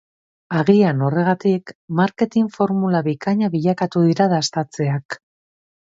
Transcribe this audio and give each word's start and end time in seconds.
Agian, 0.59 1.03
horregatik, 1.07 1.73
marketing-formula 2.01 3.03
bikaina 3.11 3.53
bilakatu 3.57 4.07
dira 4.11 4.29
dastatzeak. 4.37 5.19